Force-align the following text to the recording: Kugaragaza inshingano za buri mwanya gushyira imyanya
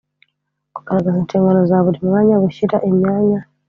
Kugaragaza 0.75 1.17
inshingano 1.21 1.59
za 1.69 1.77
buri 1.85 1.99
mwanya 2.07 2.35
gushyira 2.43 2.75
imyanya 2.89 3.39